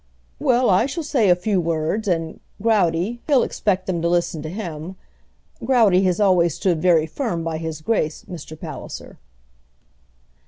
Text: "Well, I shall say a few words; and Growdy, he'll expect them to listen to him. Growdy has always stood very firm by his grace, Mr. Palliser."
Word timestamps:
"Well, 0.39 0.67
I 0.67 0.87
shall 0.87 1.03
say 1.03 1.29
a 1.29 1.35
few 1.35 1.61
words; 1.61 2.07
and 2.07 2.39
Growdy, 2.59 3.19
he'll 3.27 3.43
expect 3.43 3.85
them 3.85 4.01
to 4.01 4.09
listen 4.09 4.41
to 4.41 4.49
him. 4.49 4.95
Growdy 5.63 6.01
has 6.05 6.19
always 6.19 6.55
stood 6.55 6.81
very 6.81 7.05
firm 7.05 7.43
by 7.43 7.57
his 7.59 7.81
grace, 7.81 8.25
Mr. 8.27 8.59
Palliser." 8.59 9.19